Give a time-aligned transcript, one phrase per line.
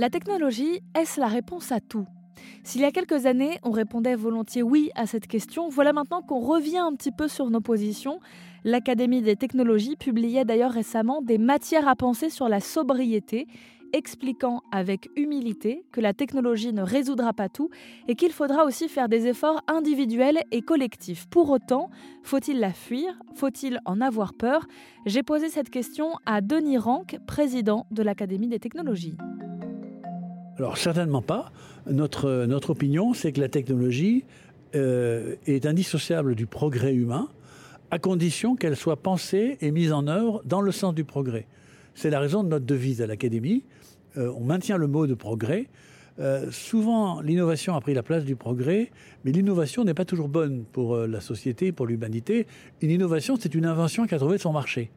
[0.00, 2.06] La technologie, est-ce la réponse à tout?
[2.62, 6.38] S'il y a quelques années, on répondait volontiers oui à cette question, voilà maintenant qu'on
[6.38, 8.20] revient un petit peu sur nos positions.
[8.62, 13.48] L'Académie des technologies publiait d'ailleurs récemment des matières à penser sur la sobriété
[13.92, 17.68] expliquant avec humilité que la technologie ne résoudra pas tout
[18.06, 21.26] et qu'il faudra aussi faire des efforts individuels et collectifs.
[21.26, 21.90] Pour autant,
[22.22, 23.18] faut-il la fuir?
[23.34, 24.68] Faut-il en avoir peur?
[25.06, 29.16] J'ai posé cette question à Denis Rank, président de l'Académie des technologies.
[30.58, 31.52] Alors certainement pas.
[31.88, 34.24] Notre, notre opinion, c'est que la technologie
[34.74, 37.28] euh, est indissociable du progrès humain,
[37.92, 41.46] à condition qu'elle soit pensée et mise en œuvre dans le sens du progrès.
[41.94, 43.62] C'est la raison de notre devise à l'Académie.
[44.16, 45.68] Euh, on maintient le mot de progrès.
[46.18, 48.90] Euh, souvent, l'innovation a pris la place du progrès,
[49.24, 52.48] mais l'innovation n'est pas toujours bonne pour la société, pour l'humanité.
[52.82, 54.90] Une innovation, c'est une invention qui a trouvé son marché.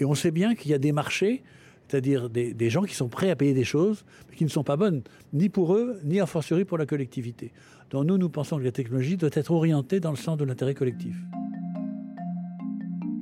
[0.00, 1.42] Et on sait bien qu'il y a des marchés,
[1.88, 4.76] c'est-à-dire des, gens qui sont prêts à payer des choses, mais qui ne sont pas
[4.76, 7.52] bonnes, ni pour eux, ni a fortiori pour la collectivité.
[7.90, 10.74] Donc nous, nous pensons que la technologie doit être orientée dans le sens de l'intérêt
[10.74, 11.16] collectif.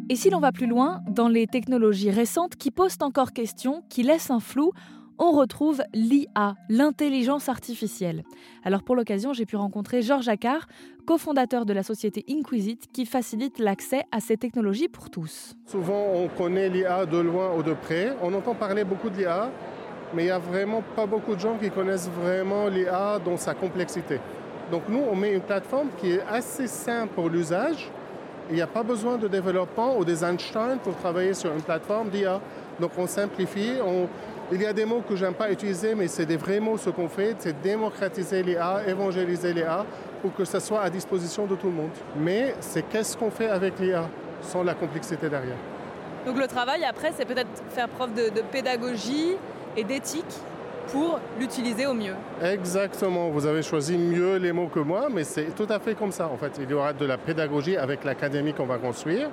[0.08, 4.02] Et si l'on va plus loin, dans les technologies récentes qui posent encore question, qui
[4.02, 4.72] laissent un flou,
[5.18, 8.22] on retrouve l'IA, l'intelligence artificielle.
[8.64, 10.66] Alors pour l'occasion, j'ai pu rencontrer Georges Accard,
[11.06, 15.54] cofondateur de la société Inquisit, qui facilite l'accès à ces technologies pour tous.
[15.66, 18.14] Souvent, on connaît l'IA de loin ou de près.
[18.22, 19.50] On entend parler beaucoup de l'IA,
[20.14, 23.54] mais il n'y a vraiment pas beaucoup de gens qui connaissent vraiment l'IA dans sa
[23.54, 24.20] complexité.
[24.70, 27.90] Donc nous, on met une plateforme qui est assez simple pour l'usage,
[28.48, 32.10] il n'y a pas besoin de développement ou des Einstein pour travailler sur une plateforme
[32.10, 32.40] d'IA.
[32.80, 33.72] Donc on simplifie.
[33.84, 34.08] On...
[34.52, 36.90] Il y a des mots que j'aime pas utiliser, mais c'est des vrais mots ce
[36.90, 39.84] qu'on fait, c'est démocratiser l'IA, évangéliser l'IA
[40.22, 41.90] pour que ça soit à disposition de tout le monde.
[42.16, 44.08] Mais c'est qu'est-ce qu'on fait avec l'IA
[44.42, 45.56] sans la complexité derrière.
[46.24, 49.32] Donc le travail après, c'est peut-être faire preuve de, de pédagogie
[49.76, 50.24] et d'éthique
[50.92, 52.14] pour l'utiliser au mieux.
[52.40, 56.12] Exactement, vous avez choisi mieux les mots que moi, mais c'est tout à fait comme
[56.12, 56.28] ça.
[56.28, 59.28] En fait, il y aura de la pédagogie avec l'académie qu'on va construire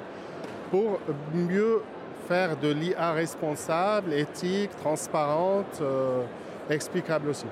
[0.72, 1.00] pour
[1.35, 1.81] mieux
[2.28, 6.22] faire de l'IA responsable, éthique, transparente, euh,
[6.69, 7.45] explicable aussi.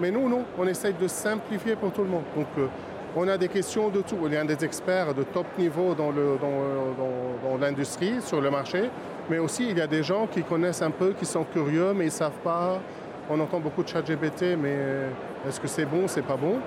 [0.00, 2.24] Mais nous, non, on essaye de simplifier pour tout le monde.
[2.36, 2.66] Donc, euh,
[3.16, 4.18] on a des questions de tout.
[4.26, 8.40] Il y a des experts de top niveau dans, le, dans, dans, dans l'industrie, sur
[8.40, 8.90] le marché,
[9.30, 12.04] mais aussi il y a des gens qui connaissent un peu, qui sont curieux, mais
[12.04, 12.80] ils ne savent pas
[13.28, 14.76] on entend beaucoup de chat GPT, mais
[15.46, 16.58] est-ce que c'est bon, c'est pas bon?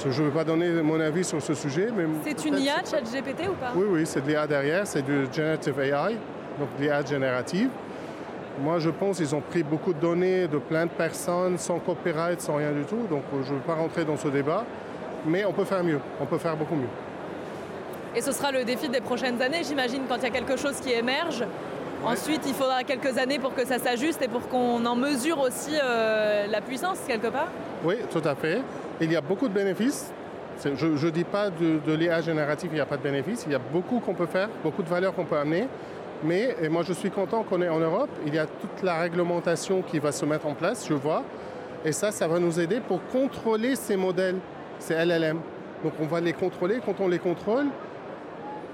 [0.00, 1.88] Je ne veux pas donner mon avis sur ce sujet.
[1.94, 3.72] mais C'est une IA, chat GPT ou pas?
[3.74, 6.16] Oui, oui, c'est de l'IA derrière, c'est du Generative AI,
[6.58, 7.68] donc de l'IA générative.
[8.60, 12.40] Moi, je pense qu'ils ont pris beaucoup de données de plein de personnes, sans copyright,
[12.40, 14.64] sans rien du tout, donc je ne veux pas rentrer dans ce débat,
[15.26, 16.88] mais on peut faire mieux, on peut faire beaucoup mieux.
[18.16, 20.80] Et ce sera le défi des prochaines années, j'imagine, quand il y a quelque chose
[20.80, 21.44] qui émerge,
[22.04, 25.72] Ensuite, il faudra quelques années pour que ça s'ajuste et pour qu'on en mesure aussi
[25.82, 27.48] euh, la puissance quelque part.
[27.84, 28.62] Oui, tout à fait.
[29.00, 30.12] Il y a beaucoup de bénéfices.
[30.64, 33.44] Je ne dis pas de, l'IA générative, il n'y a pas de bénéfices.
[33.46, 35.68] Il y a beaucoup qu'on peut faire, beaucoup de valeurs qu'on peut amener.
[36.24, 38.10] Mais moi, je suis content qu'on est en Europe.
[38.26, 41.22] Il y a toute la réglementation qui va se mettre en place, je vois.
[41.84, 44.38] Et ça, ça va nous aider pour contrôler ces modèles,
[44.80, 45.38] ces LLM.
[45.84, 46.80] Donc, on va les contrôler.
[46.84, 47.66] Quand on les contrôle,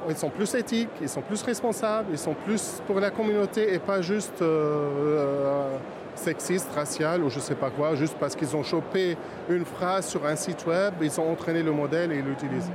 [0.08, 3.78] ils sont plus éthiques, ils sont plus responsables, ils sont plus pour la communauté et
[3.78, 5.76] pas juste euh, euh,
[6.14, 9.16] sexistes, raciales ou je sais pas quoi, juste parce qu'ils ont chopé
[9.48, 12.70] une phrase sur un site web, ils ont entraîné le modèle et ils l'utilisent.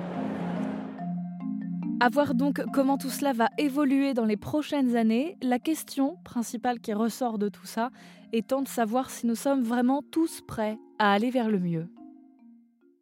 [2.01, 6.79] À voir donc comment tout cela va évoluer dans les prochaines années, la question principale
[6.79, 7.89] qui ressort de tout ça
[8.31, 11.89] étant de savoir si nous sommes vraiment tous prêts à aller vers le mieux.